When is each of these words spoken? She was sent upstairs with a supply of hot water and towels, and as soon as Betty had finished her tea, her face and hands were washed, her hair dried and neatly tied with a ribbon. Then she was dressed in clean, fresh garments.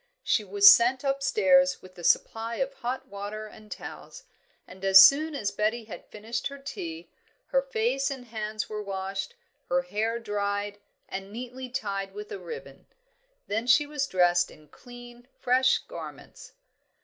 She 0.23 0.43
was 0.43 0.67
sent 0.73 1.03
upstairs 1.03 1.83
with 1.83 1.95
a 1.95 2.03
supply 2.03 2.55
of 2.55 2.73
hot 2.73 3.05
water 3.07 3.45
and 3.45 3.71
towels, 3.71 4.23
and 4.65 4.83
as 4.83 4.99
soon 5.03 5.35
as 5.35 5.51
Betty 5.51 5.83
had 5.83 6.07
finished 6.09 6.47
her 6.47 6.57
tea, 6.57 7.11
her 7.49 7.61
face 7.61 8.09
and 8.09 8.25
hands 8.25 8.67
were 8.67 8.81
washed, 8.81 9.35
her 9.69 9.83
hair 9.83 10.17
dried 10.17 10.79
and 11.07 11.31
neatly 11.31 11.69
tied 11.69 12.15
with 12.15 12.31
a 12.31 12.39
ribbon. 12.39 12.87
Then 13.45 13.67
she 13.67 13.85
was 13.85 14.07
dressed 14.07 14.49
in 14.49 14.69
clean, 14.69 15.27
fresh 15.39 15.77
garments. 15.77 16.53